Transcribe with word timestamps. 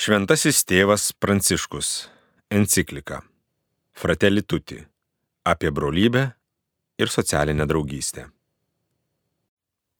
Šventasis 0.00 0.62
tėvas 0.64 1.10
Pranciškus. 1.12 1.88
Enciklika. 2.48 3.18
Fratelli 3.92 4.40
Tutti. 4.40 4.78
Apie 5.44 5.68
brolybę 5.70 6.22
ir 6.96 7.12
socialinę 7.12 7.66
draugystę. 7.68 8.24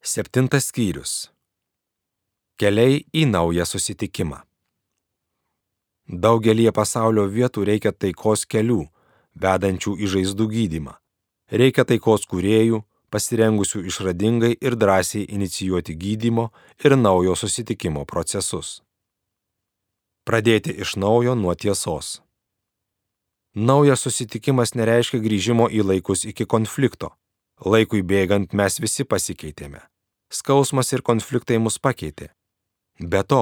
Septintas 0.00 0.70
skyrius. 0.70 1.28
Keliai 2.56 3.04
į 3.12 3.26
naują 3.34 3.68
susitikimą. 3.68 4.40
Daugelie 6.08 6.72
pasaulio 6.72 7.28
vietų 7.28 7.68
reikia 7.68 7.92
taikos 7.92 8.48
kelių, 8.48 8.80
vedančių 9.36 9.98
į 10.00 10.12
žaizdų 10.16 10.50
gydimą. 10.56 10.96
Reikia 11.52 11.84
taikos 11.84 12.24
kuriejų, 12.24 12.86
pasirengusių 13.12 13.84
išradingai 13.92 14.56
ir 14.56 14.80
drąsiai 14.80 15.28
inicijuoti 15.28 15.92
gydymo 15.92 16.54
ir 16.80 16.96
naujo 16.96 17.36
susitikimo 17.36 18.08
procesus. 18.08 18.78
Pradėti 20.30 20.70
iš 20.78 20.92
naujo 20.94 21.32
nuo 21.34 21.56
tiesos. 21.58 22.20
Naujas 23.68 24.04
susitikimas 24.06 24.76
nereiškia 24.78 25.18
grįžimo 25.24 25.64
į 25.66 25.82
laikus 25.82 26.20
iki 26.22 26.44
konflikto. 26.46 27.08
Laikui 27.66 28.04
bėgant 28.06 28.52
mes 28.54 28.76
visi 28.78 29.02
pasikeitėme. 29.02 29.80
Skausmas 30.30 30.92
ir 30.94 31.02
konfliktai 31.02 31.58
mus 31.58 31.80
pakeitė. 31.82 32.28
Be 33.02 33.24
to, 33.26 33.40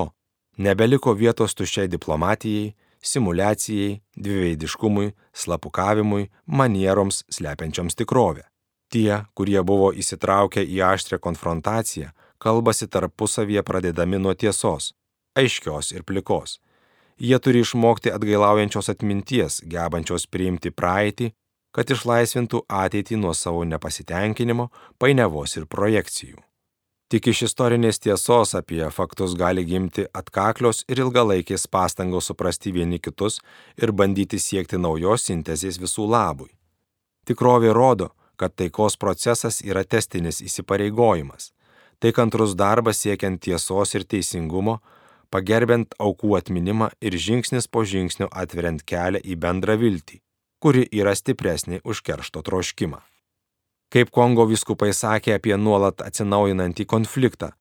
nebeliko 0.56 1.12
vietos 1.12 1.52
tuščiai 1.58 1.90
diplomatijai, 1.92 2.70
simulacijai, 3.04 3.98
dviveidiškumui, 4.16 5.12
slapukavimui, 5.42 6.30
manieroms 6.46 7.26
slepiančioms 7.28 8.00
tikrovę. 8.00 8.46
Tie, 8.88 9.26
kurie 9.36 9.60
buvo 9.60 9.90
įsitraukę 9.92 10.64
į 10.64 10.80
aštrę 10.94 11.20
konfrontaciją, 11.20 12.14
kalbasi 12.40 12.88
tarpusavyje 12.88 13.66
pradedami 13.68 14.22
nuo 14.24 14.32
tiesos, 14.32 14.94
aiškios 15.36 15.92
ir 15.92 16.08
plikos. 16.08 16.56
Jie 17.18 17.38
turi 17.42 17.64
išmokti 17.64 18.12
atgailaujančios 18.14 18.88
atminties, 18.92 19.60
gebančios 19.66 20.26
priimti 20.30 20.70
praeitį, 20.70 21.32
kad 21.74 21.90
išlaisvintų 21.90 22.62
ateitį 22.68 23.18
nuo 23.22 23.34
savo 23.34 23.64
nepasitenkinimo, 23.66 24.68
painiavos 24.98 25.56
ir 25.58 25.66
projekcijų. 25.66 26.38
Tik 27.08 27.30
iš 27.32 27.46
istorinės 27.46 27.98
tiesos 28.04 28.52
apie 28.58 28.82
faktus 28.92 29.34
gali 29.34 29.64
gimti 29.64 30.04
atkaklios 30.20 30.82
ir 30.92 31.00
ilgalaikės 31.00 31.64
pastangos 31.66 32.28
suprasti 32.28 32.72
vieni 32.72 32.98
kitus 33.00 33.40
ir 33.80 33.92
bandyti 33.96 34.38
siekti 34.38 34.76
naujos 34.76 35.24
sintezės 35.24 35.80
visų 35.80 36.04
labui. 36.12 36.50
Tikrovė 37.24 37.72
rodo, 37.72 38.10
kad 38.36 38.54
taikos 38.54 38.98
procesas 39.00 39.62
yra 39.64 39.84
testinis 39.84 40.42
įsipareigojimas. 40.44 41.52
Tai 41.98 42.12
kantrus 42.12 42.54
darbas 42.54 43.00
siekiant 43.02 43.40
tiesos 43.42 43.94
ir 43.96 44.04
teisingumo, 44.04 44.78
pagerbent 45.30 45.94
aukų 45.98 46.36
atminimą 46.38 46.90
ir 47.00 47.16
žingsnis 47.26 47.68
po 47.68 47.84
žingsnio 47.84 48.28
atveriant 48.32 48.82
kelią 48.82 49.20
į 49.24 49.36
bendrą 49.42 49.76
viltį, 49.80 50.20
kuri 50.62 50.86
yra 50.92 51.14
stipresnė 51.18 51.80
už 51.84 52.02
keršto 52.06 52.42
troškimą. 52.42 53.00
Kaip 53.92 54.10
Kongo 54.12 54.44
viskupai 54.48 54.90
sakė 54.92 55.38
apie 55.38 55.56
nuolat 55.56 56.02
atsinaujinantį 56.04 56.84
konfliktą, 56.84 57.54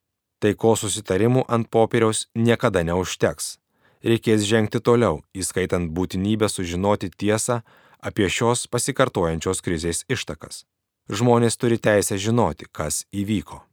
taiko 0.44 0.76
susitarimų 0.76 1.46
ant 1.48 1.70
popieriaus 1.72 2.28
niekada 2.36 2.84
neužteks. 2.84 3.58
Reikės 4.04 4.44
žengti 4.46 4.82
toliau, 4.84 5.22
įskaitant 5.34 5.90
būtinybę 5.96 6.50
sužinoti 6.52 7.10
tiesą 7.10 7.62
apie 8.00 8.28
šios 8.30 8.68
pasikartojančios 8.72 9.64
krizės 9.66 10.04
ištakas. 10.12 10.66
Žmonės 11.08 11.58
turi 11.58 11.80
teisę 11.80 12.20
žinoti, 12.20 12.68
kas 12.72 13.06
įvyko. 13.16 13.67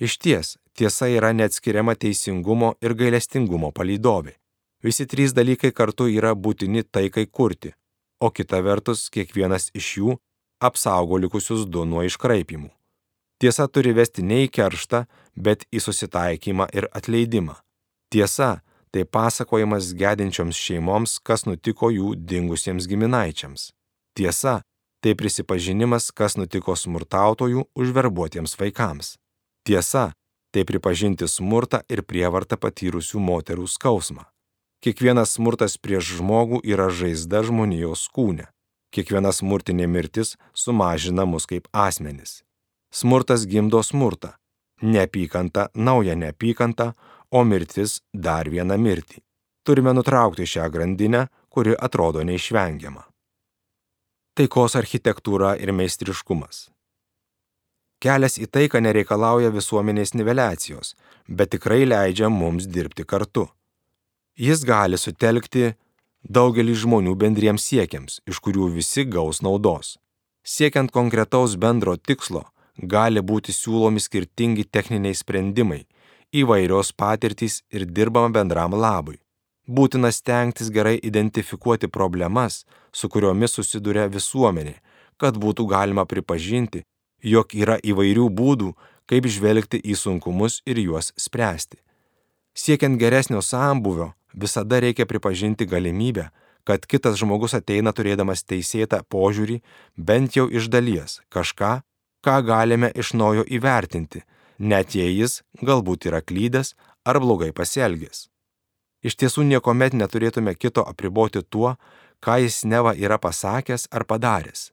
Iš 0.00 0.16
ties, 0.18 0.56
tiesa 0.72 1.10
yra 1.12 1.32
neatskiriama 1.36 1.94
teisingumo 1.94 2.72
ir 2.80 2.94
gailestingumo 2.96 3.68
palydovė. 3.76 4.32
Visi 4.80 5.04
trys 5.04 5.34
dalykai 5.36 5.74
kartu 5.76 6.06
yra 6.08 6.32
būtini 6.32 6.82
taikai 6.82 7.26
kurti, 7.26 7.74
o 8.20 8.30
kita 8.32 8.62
vertus 8.64 9.10
kiekvienas 9.12 9.68
iš 9.76 9.90
jų 9.98 10.16
apsaugo 10.60 11.20
likusius 11.20 11.66
du 11.68 11.84
nuo 11.84 12.06
iškraipimų. 12.08 12.70
Tiesa 13.40 13.68
turi 13.68 13.92
vesti 13.96 14.24
ne 14.24 14.42
į 14.46 14.48
kerštą, 14.56 15.04
bet 15.36 15.68
į 15.72 15.84
susitaikymą 15.84 16.70
ir 16.76 16.88
atleidimą. 16.96 17.60
Tiesa 18.12 18.62
tai 18.92 19.04
pasakojimas 19.04 19.92
gedinčioms 20.00 20.56
šeimoms, 20.56 21.18
kas 21.20 21.44
nutiko 21.44 21.92
jų 21.92 22.16
dingusiems 22.16 22.88
giminaičiams. 22.88 23.70
Tiesa 24.16 24.60
tai 25.00 25.14
prisipažinimas, 25.16 26.10
kas 26.12 26.36
nutiko 26.40 26.76
smurtautojų 26.76 27.68
užverbuotiems 27.76 28.56
vaikams. 28.60 29.16
Tiesa 29.70 30.10
tai 30.50 30.64
pripažinti 30.66 31.28
smurtą 31.30 31.78
ir 31.94 32.00
prievartą 32.02 32.56
patyrusių 32.58 33.20
moterų 33.22 33.68
skausmą. 33.70 34.24
Kiekvienas 34.82 35.36
smurtas 35.36 35.76
prieš 35.78 36.16
žmogų 36.18 36.58
yra 36.66 36.88
žaizda 36.90 37.44
žmonijos 37.46 38.08
kūne. 38.10 38.48
Kiekviena 38.90 39.30
smurtinė 39.30 39.86
mirtis 39.86 40.34
sumažina 40.62 41.22
mus 41.22 41.46
kaip 41.46 41.68
asmenis. 41.70 42.40
Smurtas 42.90 43.44
gimdo 43.46 43.84
smurtą. 43.86 44.32
Neapykanta 44.82 45.68
nauja 45.74 46.18
neapykanta, 46.18 46.88
o 47.30 47.44
mirtis 47.46 48.00
dar 48.10 48.50
vieną 48.50 48.74
mirtį. 48.74 49.22
Turime 49.62 49.94
nutraukti 49.94 50.50
šią 50.50 50.66
grandinę, 50.74 51.28
kuri 51.46 51.78
atrodo 51.78 52.26
neišvengiama. 52.26 53.06
Taikos 54.34 54.74
architektūra 54.82 55.54
ir 55.62 55.70
meistriškumas. 55.70 56.66
Kelias 58.00 58.38
į 58.40 58.46
taiką 58.48 58.80
nereikalauja 58.80 59.50
visuomenės 59.52 60.14
niveliacijos, 60.16 60.94
bet 61.28 61.50
tikrai 61.52 61.82
leidžia 61.84 62.30
mums 62.32 62.64
dirbti 62.64 63.04
kartu. 63.04 63.44
Jis 64.40 64.62
gali 64.64 64.96
sutelkti 64.96 65.74
daugelį 66.24 66.78
žmonių 66.82 67.12
bendriems 67.20 67.66
siekiams, 67.68 68.22
iš 68.24 68.40
kurių 68.40 68.70
visi 68.78 69.04
gaus 69.04 69.42
naudos. 69.44 69.98
Siekiant 70.40 70.88
konkretaus 70.96 71.58
bendro 71.60 71.96
tikslo, 71.96 72.46
gali 72.80 73.20
būti 73.20 73.52
siūlomi 73.52 74.00
skirtingi 74.00 74.64
techniniai 74.64 75.14
sprendimai, 75.14 75.82
įvairios 76.32 76.94
patirtys 76.96 77.60
ir 77.68 77.84
dirbama 77.84 78.32
bendram 78.32 78.72
labui. 78.72 79.18
Būtina 79.68 80.08
stengtis 80.08 80.70
gerai 80.72 80.96
identifikuoti 81.04 81.92
problemas, 81.92 82.64
su 82.92 83.12
kuriomis 83.12 83.58
susiduria 83.58 84.08
visuomenė, 84.08 84.78
kad 85.20 85.36
būtų 85.36 85.68
galima 85.68 86.06
pripažinti, 86.08 86.86
jog 87.22 87.54
yra 87.54 87.78
įvairių 87.82 88.26
būdų, 88.30 88.72
kaip 89.10 89.26
žvelgti 89.26 89.80
į 89.82 89.96
sunkumus 89.98 90.60
ir 90.66 90.78
juos 90.78 91.12
spręsti. 91.18 91.80
Siekiant 92.54 92.98
geresnio 92.98 93.42
sambuvio, 93.42 94.12
visada 94.34 94.80
reikia 94.82 95.06
pripažinti 95.06 95.66
galimybę, 95.66 96.30
kad 96.64 96.86
kitas 96.86 97.18
žmogus 97.18 97.54
ateina 97.58 97.92
turėdamas 97.96 98.44
teisėtą 98.44 99.02
požiūrį, 99.10 99.60
bent 99.96 100.36
jau 100.36 100.46
iš 100.46 100.68
dalies, 100.70 101.20
kažką, 101.34 101.80
ką 102.24 102.36
galime 102.46 102.90
iš 102.94 103.14
naujo 103.14 103.46
įvertinti, 103.48 104.22
net 104.58 104.94
jei 104.94 105.14
jis 105.16 105.40
galbūt 105.62 106.10
yra 106.10 106.20
klydęs 106.20 106.74
ar 107.04 107.20
blogai 107.22 107.50
pasielgęs. 107.56 108.28
Iš 109.00 109.16
tiesų 109.16 109.46
niekuomet 109.48 109.96
neturėtume 109.96 110.52
kito 110.54 110.84
apriboti 110.84 111.40
tuo, 111.42 111.76
ką 112.20 112.36
jis 112.44 112.64
neva 112.68 112.92
yra 112.92 113.16
pasakęs 113.18 113.88
ar 113.90 114.04
padaręs. 114.04 114.70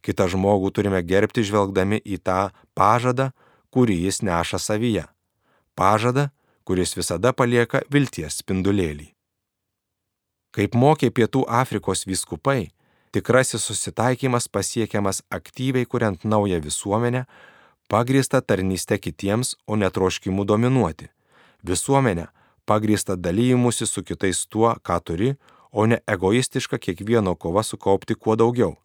Kitą 0.00 0.26
žmogų 0.32 0.72
turime 0.72 1.02
gerbti 1.04 1.44
žvelgdami 1.44 2.00
į 2.00 2.20
tą 2.24 2.50
pažadą, 2.74 3.30
kurį 3.70 3.98
jis 4.06 4.22
neša 4.24 4.58
savyje. 4.58 5.04
Pažadą, 5.76 6.30
kuris 6.64 6.96
visada 6.96 7.32
palieka 7.36 7.82
vilties 7.92 8.40
spindulėlį. 8.40 9.10
Kaip 10.56 10.74
mokė 10.74 11.12
Pietų 11.14 11.44
Afrikos 11.46 12.06
vyskupai, 12.08 12.72
tikrasis 13.14 13.62
susitaikymas 13.68 14.48
pasiekiamas 14.48 15.22
aktyviai 15.30 15.86
kuriant 15.86 16.24
naują 16.24 16.58
visuomenę, 16.64 17.24
pagrįstą 17.90 18.40
tarnystę 18.42 18.98
kitiems, 18.98 19.54
o 19.66 19.76
netroškimu 19.76 20.44
dominuoti. 20.44 21.10
Visuomenę, 21.62 22.26
pagrįsta 22.66 23.16
dalyjimusi 23.16 23.86
su 23.86 24.02
kitais 24.02 24.46
tuo, 24.46 24.74
ką 24.86 24.98
turi, 25.04 25.34
o 25.70 25.86
ne 25.86 26.00
egoistiška 26.06 26.78
kiekvieno 26.78 27.34
kova 27.34 27.62
sukaupti 27.62 28.14
kuo 28.14 28.36
daugiau. 28.36 28.76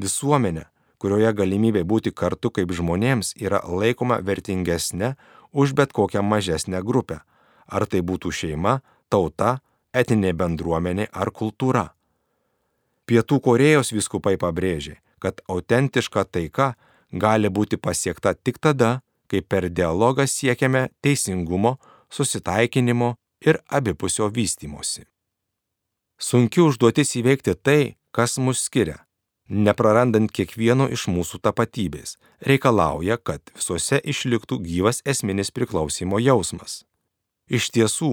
Visuomenė, 0.00 0.66
kurioje 1.02 1.32
galimybė 1.34 1.82
būti 1.84 2.12
kartu 2.14 2.50
kaip 2.54 2.72
žmonėms 2.72 3.34
yra 3.40 3.60
laikoma 3.66 4.20
vertingesnė 4.22 5.14
už 5.52 5.74
bet 5.78 5.92
kokią 5.92 6.22
mažesnę 6.22 6.82
grupę, 6.82 7.20
ar 7.66 7.86
tai 7.86 8.00
būtų 8.00 8.32
šeima, 8.32 8.80
tauta, 9.10 9.60
etinė 9.92 10.32
bendruomenė 10.32 11.08
ar 11.12 11.30
kultūra. 11.30 11.90
Pietų 13.06 13.40
Korejos 13.44 13.92
viskupai 13.92 14.38
pabrėžė, 14.40 15.00
kad 15.18 15.42
autentiška 15.50 16.24
taika 16.24 16.74
gali 17.12 17.50
būti 17.50 17.76
pasiekta 17.76 18.34
tik 18.34 18.62
tada, 18.62 19.02
kai 19.28 19.42
per 19.42 19.68
dialogą 19.68 20.26
siekiame 20.28 20.88
teisingumo, 21.04 21.76
susitaikinimo 22.12 23.14
ir 23.44 23.58
abipusio 23.68 24.28
vystimosi. 24.30 25.06
Sunki 26.18 26.62
užduotis 26.62 27.16
įveikti 27.18 27.54
tai, 27.58 27.96
kas 28.14 28.38
mus 28.38 28.62
skiria, 28.68 29.02
neprarandant 29.52 30.32
kiekvieno 30.32 30.88
iš 30.88 31.06
mūsų 31.12 31.42
tapatybės, 31.44 32.16
reikalauja, 32.40 33.18
kad 33.20 33.54
visuose 33.54 34.00
išliktų 34.00 34.62
gyvas 34.64 35.02
esminis 35.04 35.52
priklausimo 35.52 36.20
jausmas. 36.22 36.82
Iš 37.52 37.68
tiesų, 37.76 38.12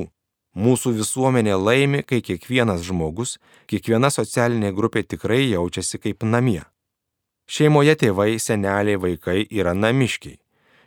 Mūsų 0.58 0.96
visuomenė 0.98 1.54
laimi, 1.62 2.02
kai 2.02 2.24
kiekvienas 2.26 2.82
žmogus, 2.82 3.38
kiekviena 3.70 4.10
socialinė 4.10 4.72
grupė 4.74 5.04
tikrai 5.06 5.44
jaučiasi 5.52 6.00
kaip 6.02 6.26
namie. 6.26 6.64
Šeimoje 7.46 7.96
tėvai, 8.02 8.40
seneliai, 8.42 8.98
vaikai 8.98 9.46
yra 9.46 9.76
namiškiai. 9.78 10.40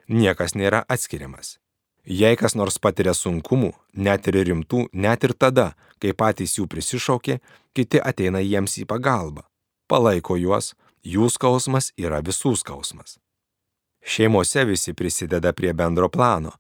Niekas 0.08 0.56
nėra 0.58 0.82
atskiriamas. 0.90 1.60
Jei 2.02 2.34
kas 2.37 2.56
nors 2.58 2.81
patiria 2.82 3.14
sunkumų, 3.14 3.70
net 3.94 4.26
ir 4.26 4.40
rimtų, 4.49 4.88
net 4.93 5.22
ir 5.22 5.32
tada, 5.38 5.76
kai 6.02 6.10
patys 6.10 6.58
jų 6.58 6.66
prisišaukė, 6.66 7.38
kiti 7.72 8.02
ateina 8.02 8.43
jiems 8.43 8.81
į 8.82 8.88
pagalbą, 8.90 9.46
palaiko 9.92 10.38
juos, 10.40 10.72
jų 11.04 11.28
skausmas 11.28 11.92
yra 12.00 12.22
visų 12.24 12.54
skausmas. 12.56 13.18
Šeimose 14.02 14.64
visi 14.66 14.94
prisideda 14.98 15.52
prie 15.52 15.72
bendro 15.76 16.08
plano. 16.08 16.56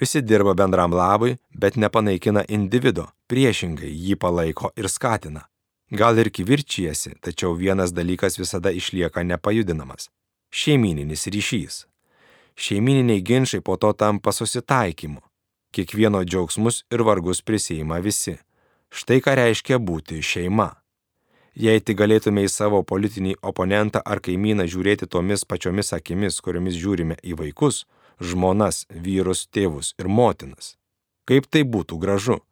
Visi 0.00 0.22
dirba 0.22 0.54
bendram 0.54 0.92
labui, 0.92 1.36
bet 1.50 1.76
nepanaikina 1.76 2.44
individo, 2.52 3.08
priešingai 3.28 3.90
jį 3.90 4.16
palaiko 4.20 4.70
ir 4.76 4.88
skatina. 4.92 5.46
Gal 5.90 6.18
ir 6.18 6.30
kivirčijasi, 6.30 7.16
tačiau 7.22 7.54
vienas 7.54 7.92
dalykas 7.96 8.38
visada 8.38 8.70
išlieka 8.70 9.22
nepajudinamas- 9.22 10.10
šeimininis 10.60 11.26
ryšys. 11.26 11.86
Šeimininiai 12.56 13.22
ginčiai 13.22 13.60
po 13.60 13.76
to 13.76 13.92
tampa 13.92 14.32
susitaikymu. 14.32 15.20
Kiekvieno 15.72 16.24
džiaugsmus 16.24 16.84
ir 16.90 17.02
vargus 17.02 17.42
prisijima 17.42 17.98
visi. 17.98 18.36
Štai 18.90 19.20
ką 19.20 19.34
reiškia 19.36 19.78
būti 19.78 20.22
šeima. 20.22 20.70
Jei 21.56 21.80
tik 21.80 21.96
galėtume 21.96 22.42
į 22.44 22.50
savo 22.52 22.82
politinį 22.84 23.38
oponentą 23.50 24.02
ar 24.04 24.20
kaimyną 24.20 24.66
žiūrėti 24.68 25.08
tomis 25.08 25.46
pačiomis 25.48 25.94
akimis, 25.96 26.42
kuriomis 26.44 26.76
žiūrime 26.76 27.16
į 27.24 27.38
vaikus, 27.40 27.86
žmonas, 28.20 28.84
vyrus, 28.90 29.46
tėvus 29.48 29.94
ir 29.96 30.10
motinas. 30.12 30.74
Kaip 31.24 31.48
tai 31.48 31.64
būtų 31.64 31.96
gražu? 32.02 32.42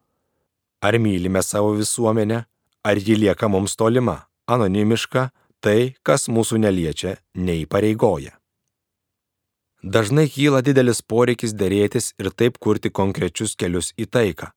Ar 0.81 0.97
mylime 0.97 1.43
savo 1.45 1.75
visuomenę, 1.77 2.45
ar 2.83 2.97
ji 2.97 3.15
lieka 3.21 3.47
mums 3.47 3.77
tolima, 3.77 4.25
anonimiška, 4.49 5.29
tai, 5.61 5.93
kas 6.01 6.25
mūsų 6.25 6.59
neliečia, 6.65 7.15
neįpareigoja. 7.37 8.33
Dažnai 9.85 10.25
kyla 10.33 10.63
didelis 10.65 11.03
poreikis 11.05 11.53
dėrėtis 11.53 12.15
ir 12.17 12.31
taip 12.33 12.57
kurti 12.57 12.89
konkrečius 12.89 13.53
kelius 13.53 13.93
į 14.01 14.09
taiką. 14.09 14.49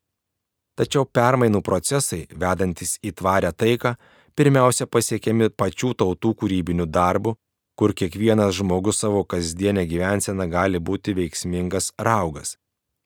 Tačiau 0.78 1.04
permainų 1.04 1.60
procesai, 1.66 2.22
vedantis 2.32 2.96
į 3.04 3.12
tvarę 3.20 3.50
taiką, 3.52 3.98
pirmiausia 4.38 4.86
pasiekiami 4.86 5.50
pačių 5.58 5.92
tautų 5.98 6.32
kūrybiniu 6.40 6.86
darbu, 6.86 7.34
kur 7.78 7.94
kiekvienas 7.94 8.54
žmogus 8.58 9.02
savo 9.02 9.24
kasdienę 9.24 9.84
gyvenseną 9.90 10.46
gali 10.50 10.78
būti 10.78 11.14
veiksmingas 11.18 11.92
raugas. 12.08 12.56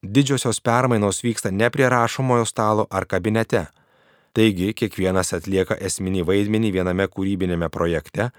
Didžiosios 0.03 0.59
permainos 0.59 1.23
vyksta 1.23 1.51
ne 1.51 1.69
prie 1.73 1.89
rašomojo 1.89 2.45
stalo 2.45 2.87
ar 2.89 3.05
kabinete. 3.05 3.67
Taigi 4.33 4.73
kiekvienas 4.73 5.33
atlieka 5.37 5.77
esminį 5.89 6.25
vaidmenį 6.29 6.71
viename 6.77 7.05
kūrybinėme 7.07 7.69
projekte, 7.69 8.31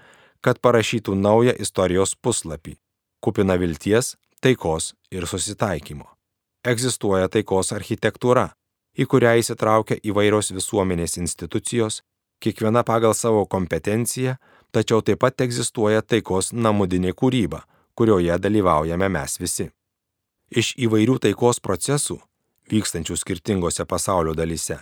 kad 0.43 0.59
parašytų 0.59 1.15
naują 1.15 1.55
istorijos 1.65 2.15
puslapį, 2.15 2.75
kupina 3.23 3.55
vilties, 3.57 4.15
taikos 4.43 4.93
ir 5.11 5.25
susitaikymo. 5.27 6.05
Egzistuoja 6.67 7.31
taikos 7.31 7.71
architektūra, 7.73 8.49
į 8.99 9.07
kurią 9.09 9.37
įsitraukia 9.41 9.97
įvairios 10.03 10.51
visuomenės 10.53 11.17
institucijos, 11.23 12.03
kiekviena 12.39 12.83
pagal 12.83 13.13
savo 13.13 13.45
kompetenciją, 13.45 14.35
tačiau 14.71 15.01
taip 15.01 15.21
pat 15.23 15.41
egzistuoja 15.45 16.01
taikos 16.01 16.51
namudinė 16.53 17.13
kūryba, 17.13 17.63
kurioje 17.95 18.37
dalyvaujame 18.39 19.09
mes 19.09 19.39
visi. 19.39 19.69
Iš 20.51 20.75
įvairių 20.87 21.17
taikos 21.23 21.61
procesų, 21.63 22.19
vykstančių 22.71 23.17
skirtingose 23.17 23.85
pasaulio 23.85 24.35
dalyse, 24.37 24.77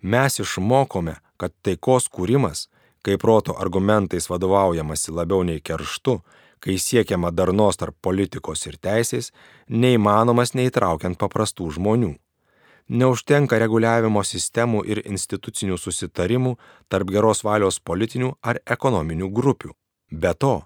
mes 0.00 0.40
išmokome, 0.40 1.18
kad 1.36 1.52
taikos 1.66 2.08
kūrimas, 2.08 2.68
kai 3.04 3.18
proto 3.20 3.56
argumentais 3.60 4.30
vadovaujamasi 4.30 5.12
labiau 5.12 5.44
nei 5.44 5.60
kerštu, 5.60 6.20
kai 6.64 6.78
siekiama 6.80 7.30
darnos 7.30 7.76
tarp 7.76 7.96
politikos 8.00 8.64
ir 8.70 8.78
teisės, 8.80 9.32
neįmanomas 9.68 10.54
neįtraukiant 10.56 11.18
paprastų 11.20 11.74
žmonių. 11.76 12.14
Neužtenka 12.88 13.56
reguliavimo 13.58 14.20
sistemų 14.20 14.82
ir 14.84 15.00
institucinių 15.08 15.78
susitarimų 15.80 16.56
tarp 16.92 17.08
geros 17.08 17.40
valios 17.44 17.80
politinių 17.80 18.34
ar 18.42 18.60
ekonominių 18.66 19.30
grupių. 19.32 19.72
Be 20.12 20.34
to, 20.34 20.60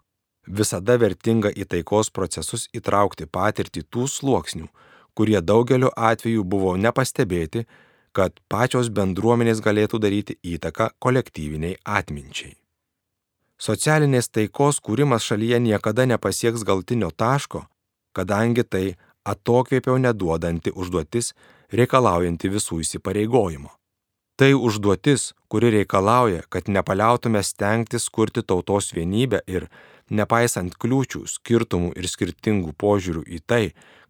visada 0.47 0.99
vertinga 0.99 1.53
į 1.55 1.69
taikos 1.70 2.11
procesus 2.11 2.67
įtraukti 2.75 3.29
patirtį 3.31 3.85
tų 3.87 4.09
sluoksnių, 4.11 4.67
kurie 5.15 5.41
daugeliu 5.41 5.93
atveju 5.94 6.43
buvo 6.44 6.75
nepastebėti, 6.76 7.67
kad 8.12 8.35
pačios 8.50 8.88
bendruomenės 8.91 9.61
galėtų 9.62 10.00
daryti 10.03 10.38
įtaką 10.43 10.91
kolektyviniai 10.99 11.79
atminčiai. 11.85 12.56
Socialinės 13.59 14.31
taikos 14.31 14.81
kūrimas 14.82 15.23
šalyje 15.23 15.59
niekada 15.62 16.06
nepasieks 16.06 16.64
galtinio 16.67 17.11
taško, 17.11 17.64
kadangi 18.14 18.64
tai 18.64 18.85
atokvėpio 19.32 19.98
neduodanti 20.02 20.72
užduotis 20.75 21.34
reikalaujanti 21.72 22.50
visų 22.52 22.80
įsipareigojimo. 22.84 23.70
Tai 24.38 24.52
užduotis, 24.54 25.32
kuri 25.50 25.72
reikalauja, 25.75 26.44
kad 26.48 26.69
nepaliautume 26.70 27.42
stengtis 27.42 28.06
kurti 28.08 28.44
tautos 28.46 28.92
vienybę 28.94 29.40
ir, 29.50 29.66
nepaisant 30.14 30.76
kliūčių, 30.78 31.25
skirtumų 31.26 31.90
ir 31.98 32.06
skirtingų 32.06 32.76
požiūrių 32.78 33.25
į 33.26 33.40
tai, 33.50 33.64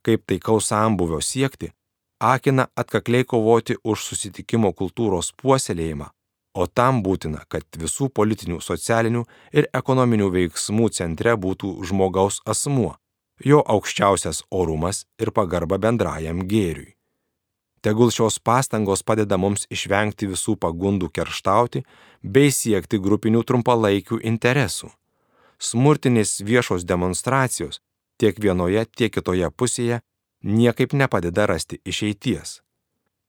kaip 0.04 0.26
taikaus 0.28 0.68
sambuvio 0.68 1.22
siekti, 1.24 1.72
akina 2.20 2.68
atkakliai 2.76 3.24
kovoti 3.24 3.78
už 3.84 4.04
susitikimo 4.10 4.74
kultūros 4.76 5.32
puoselėjimą, 5.40 6.10
o 6.60 6.66
tam 6.66 7.02
būtina, 7.02 7.44
kad 7.48 7.64
visų 7.80 8.10
politinių, 8.12 8.60
socialinių 8.60 9.24
ir 9.56 9.70
ekonominių 9.72 10.28
veiksmų 10.36 10.90
centre 10.92 11.36
būtų 11.40 11.72
žmogaus 11.88 12.42
asmuo, 12.44 12.98
jo 13.44 13.62
aukščiausias 13.74 14.42
orumas 14.50 15.04
ir 15.18 15.32
pagarba 15.32 15.78
bendrajam 15.78 16.44
gėriui. 16.50 16.94
Tegul 17.82 18.10
šios 18.10 18.38
pastangos 18.42 19.04
padeda 19.06 19.38
mums 19.38 19.66
išvengti 19.70 20.26
visų 20.30 20.56
pagundų 20.58 21.10
kerštauti 21.14 21.84
bei 22.22 22.50
siekti 22.50 22.98
grupinių 22.98 23.44
trumpalaikių 23.46 24.18
interesų. 24.30 24.90
Smurtinės 25.58 26.40
viešos 26.42 26.84
demonstracijos 26.84 27.78
tiek 28.18 28.38
vienoje, 28.42 28.84
tiek 28.96 29.14
kitoje 29.14 29.50
pusėje 29.50 30.00
niekaip 30.42 30.92
nepadeda 30.92 31.46
rasti 31.46 31.78
išeities. 31.84 32.60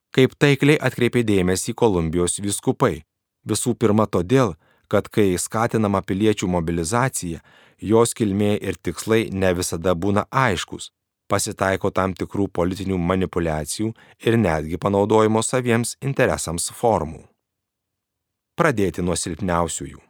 Kaip 0.09 0.33
taikliai 0.41 0.81
atkreipė 0.81 1.21
dėmesį 1.21 1.75
Kolumbijos 1.77 2.41
viskupai, 2.41 3.03
Visų 3.47 3.75
pirma 3.79 4.05
todėl, 4.05 4.55
kad 4.89 5.07
kai 5.13 5.37
skatinama 5.37 6.01
piliečių 6.01 6.49
mobilizacija, 6.49 7.39
jos 7.79 8.15
kilmė 8.17 8.55
ir 8.57 8.77
tikslai 8.81 9.29
ne 9.31 9.53
visada 9.53 9.93
būna 9.95 10.25
aiškus, 10.31 10.89
pasitaiko 11.29 11.91
tam 11.93 12.13
tikrų 12.17 12.49
politinių 12.59 12.97
manipulacijų 13.11 13.93
ir 14.25 14.37
netgi 14.37 14.81
panaudojimo 14.81 15.43
saviems 15.45 15.95
interesams 16.01 16.69
formų. 16.81 17.23
Pradėti 18.59 19.05
nuo 19.05 19.15
silpniausiųjų. 19.15 20.01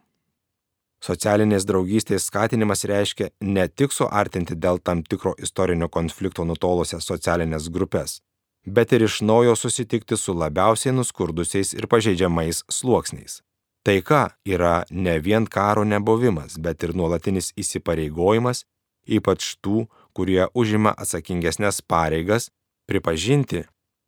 Socialinės 1.00 1.64
draugystės 1.64 2.26
skatinimas 2.28 2.82
reiškia 2.84 3.30
ne 3.40 3.68
tik 3.68 3.94
suartinti 3.96 4.56
dėl 4.56 4.82
tam 4.84 5.00
tikro 5.02 5.32
istorinio 5.40 5.88
konflikto 5.88 6.44
nutolusias 6.44 7.06
socialinės 7.08 7.70
grupės, 7.72 8.18
bet 8.66 8.92
ir 8.92 9.06
iš 9.06 9.22
naujo 9.24 9.54
susitikti 9.56 10.18
su 10.20 10.34
labiausiai 10.36 10.92
nuskurdusiais 10.92 11.72
ir 11.78 11.88
pažeidžiamais 11.88 12.64
sluoksniais. 12.68 13.40
Taika 13.82 14.30
yra 14.44 14.84
ne 14.90 15.18
vien 15.18 15.46
karo 15.46 15.84
nebuvimas, 15.84 16.58
bet 16.58 16.82
ir 16.84 16.92
nuolatinis 16.94 17.52
įsipareigojimas, 17.56 18.66
ypač 19.08 19.54
tų, 19.64 19.86
kurie 20.12 20.44
užima 20.54 20.92
atsakingesnės 20.92 21.80
pareigas, 21.88 22.50
pripažinti, 22.90 23.64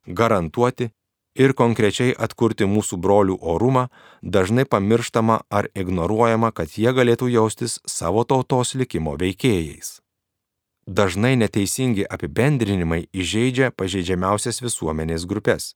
garantuoti 0.07 0.91
ir 1.35 1.55
konkrečiai 1.57 2.13
atkurti 2.13 2.69
mūsų 2.69 2.99
brolių 3.01 3.39
orumą, 3.41 3.89
dažnai 4.23 4.67
pamirštama 4.69 5.41
ar 5.51 5.69
ignoruojama, 5.75 6.53
kad 6.53 6.77
jie 6.77 6.93
galėtų 6.93 7.33
jaustis 7.33 7.81
savo 7.89 8.25
tautos 8.29 8.75
likimo 8.75 9.17
veikėjais. 9.17 10.01
Dažnai 10.87 11.37
neteisingi 11.39 12.05
apibendrinimai 12.11 13.07
įžeidžia 13.15 13.71
pažeidžiamiausias 13.71 14.61
visuomenės 14.61 15.25
grupės. 15.31 15.73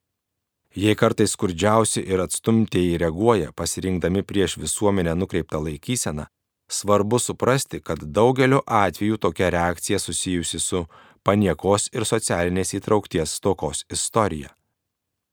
Jei 0.76 0.94
kartais 0.94 1.32
skurdžiausi 1.32 2.02
ir 2.04 2.20
atstumtieji 2.20 2.98
reaguoja 3.00 3.52
pasirinkdami 3.56 4.22
prieš 4.22 4.58
visuomenę 4.60 5.14
nukreiptą 5.16 5.62
laikyseną, 5.64 6.26
svarbu 6.68 7.18
suprasti, 7.18 7.80
kad 7.80 8.02
daugeliu 8.18 8.60
atveju 8.66 9.16
tokia 9.16 9.50
reakcija 9.50 9.98
susijusi 9.98 10.60
su 10.60 10.84
paniekos 11.24 11.88
ir 11.96 12.04
socialinės 12.04 12.74
įtraukties 12.76 13.38
stokos 13.38 13.86
istorija. 13.90 14.52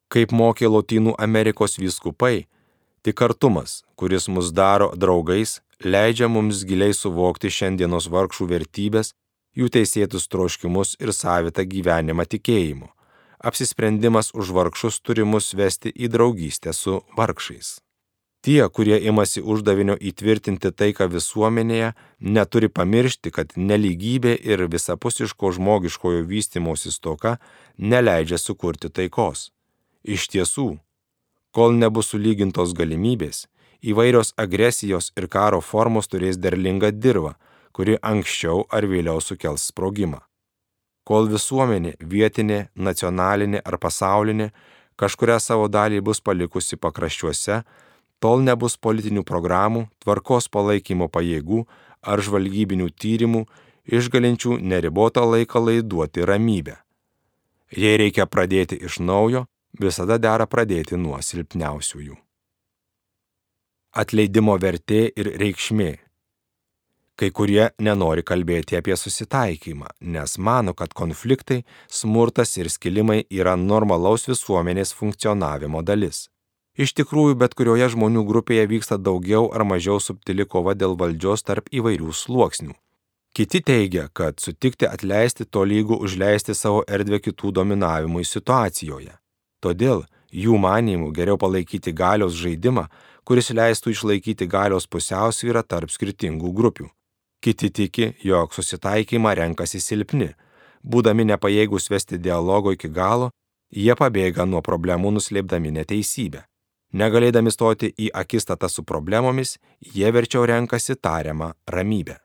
Kaip 0.08 0.32
mokė 0.32 0.72
Lotynų 0.72 1.18
Amerikos 1.20 1.76
vyskupai, 1.82 2.48
tik 3.04 3.20
kartumas, 3.20 3.82
kuris 4.00 4.30
mus 4.32 4.54
daro 4.56 4.94
draugais, 4.96 5.60
leidžia 5.84 6.32
mums 6.32 6.64
giliai 6.64 6.96
suvokti 6.96 7.52
šiandienos 7.52 8.08
vargšų 8.08 8.48
vertybės 8.56 9.12
jų 9.60 9.68
teisėtus 9.76 10.32
troškimus 10.32 10.96
ir 11.04 11.12
savitą 11.12 11.68
gyvenimą 11.68 12.26
tikėjimu, 12.32 12.88
apsisprendimas 13.44 14.32
už 14.34 14.52
vargšus 14.56 15.02
turi 15.04 15.26
mus 15.28 15.54
vesti 15.54 15.92
į 15.92 16.10
draugystę 16.14 16.74
su 16.74 17.02
vargšais. 17.18 17.80
Tie, 18.44 18.60
kurie 18.76 18.98
imasi 19.08 19.40
uždavinio 19.40 19.96
įtvirtinti 20.10 20.74
taiką 20.76 21.08
visuomenėje, 21.12 21.94
neturi 22.20 22.68
pamiršti, 22.68 23.32
kad 23.32 23.54
neligybė 23.56 24.34
ir 24.36 24.66
visapusiško 24.74 25.54
žmogiškojo 25.56 26.26
vystimosi 26.28 26.92
stoka 26.92 27.38
neleidžia 27.78 28.42
sukurti 28.42 28.92
taikos. 28.92 29.52
Iš 30.04 30.28
tiesų, 30.34 30.68
kol 31.56 31.80
nebus 31.80 32.12
sulygintos 32.12 32.76
galimybės, 32.76 33.46
įvairios 33.80 34.36
agresijos 34.36 35.14
ir 35.16 35.30
karo 35.32 35.64
formos 35.64 36.12
turės 36.12 36.36
derlingą 36.36 36.92
dirvą, 36.92 37.38
kuri 37.72 37.96
anksčiau 38.12 38.68
ar 38.68 38.84
vėliau 38.92 39.24
sukels 39.24 39.72
sprogimą. 39.72 40.20
Kol 41.04 41.28
visuomenė, 41.28 41.98
vietinė, 42.00 42.68
nacionalinė 42.76 43.60
ar 43.66 43.78
pasaulinė, 43.78 44.52
kažkuria 44.96 45.40
savo 45.44 45.68
dalį 45.68 46.00
bus 46.02 46.22
palikusi 46.24 46.80
pakraščiuose, 46.80 47.64
tol 48.24 48.44
nebus 48.46 48.78
politinių 48.78 49.26
programų, 49.28 49.88
tvarkos 50.00 50.48
palaikymo 50.48 51.10
pajėgų 51.12 51.66
ar 52.08 52.24
žvalgybinių 52.24 52.88
tyrimų, 52.96 53.44
išgalinčių 53.84 54.60
neribotą 54.64 55.26
laiką 55.28 55.60
laiduoti 55.60 56.24
ramybę. 56.24 56.78
Jei 57.74 57.98
reikia 58.00 58.28
pradėti 58.30 58.78
iš 58.86 59.02
naujo, 59.04 59.48
visada 59.80 60.20
dera 60.22 60.48
pradėti 60.48 60.96
nuo 60.96 61.20
silpniausiųjų. 61.20 62.16
Atleidimo 63.94 64.56
vertė 64.58 65.06
ir 65.10 65.34
reikšmė. 65.42 65.92
Kai 67.14 67.30
kurie 67.30 67.68
nenori 67.78 68.24
kalbėti 68.26 68.78
apie 68.80 68.96
susitaikymą, 68.98 69.92
nes 70.16 70.38
mano, 70.42 70.74
kad 70.74 70.96
konfliktai, 70.98 71.60
smurtas 71.86 72.56
ir 72.58 72.72
skilimai 72.74 73.20
yra 73.30 73.54
normalaus 73.56 74.26
visuomenės 74.30 74.96
funkcionavimo 74.98 75.84
dalis. 75.86 76.28
Iš 76.74 76.96
tikrųjų, 76.98 77.36
bet 77.38 77.54
kurioje 77.54 77.92
žmonių 77.94 78.24
grupėje 78.26 78.64
vyksta 78.72 78.98
daugiau 78.98 79.52
ar 79.54 79.62
mažiau 79.62 80.00
subtili 80.02 80.48
kova 80.50 80.74
dėl 80.74 80.98
valdžios 80.98 81.46
tarp 81.46 81.70
įvairių 81.70 82.10
sluoksnių. 82.18 82.74
Kiti 83.34 83.62
teigia, 83.62 84.08
kad 84.14 84.42
sutikti 84.42 84.90
atleisti 84.90 85.46
to 85.46 85.62
lygų 85.70 86.00
užleisti 86.06 86.58
savo 86.58 86.82
erdvę 86.90 87.22
kitų 87.22 87.54
dominavimui 87.60 88.26
situacijoje. 88.26 89.14
Todėl 89.62 90.04
jų 90.34 90.58
manimų 90.58 91.14
geriau 91.14 91.38
palaikyti 91.38 91.94
galios 91.94 92.34
žaidimą, 92.42 92.88
kuris 93.24 93.54
leistų 93.54 93.94
išlaikyti 93.94 94.50
galios 94.50 94.90
pusiausvyrą 94.90 95.62
tarp 95.62 95.94
skirtingų 95.94 96.54
grupių. 96.58 96.90
Kiti 97.44 97.70
tiki, 97.70 98.14
jog 98.24 98.54
susitaikymą 98.56 99.34
renkasi 99.36 99.82
silpni. 99.84 100.30
Būdami 100.84 101.26
nepajėgus 101.28 101.90
vesti 101.92 102.20
dialogo 102.20 102.72
iki 102.72 102.88
galo, 102.88 103.30
jie 103.68 103.96
pabėga 104.00 104.46
nuo 104.48 104.62
problemų 104.64 105.12
nuslėpdami 105.18 105.74
neteisybę. 105.76 106.46
Negalėdami 106.94 107.52
stoti 107.52 107.90
į 108.00 108.12
akistatą 108.16 108.70
su 108.70 108.84
problemomis, 108.88 109.58
jie 109.82 110.12
verčiau 110.16 110.46
renkasi 110.48 110.96
tariamą 110.96 111.52
ramybę. 111.68 112.20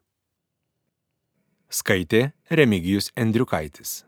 Skaitė 1.69 2.29
Remigijus 2.51 3.11
Endriukaitis. 3.17 4.08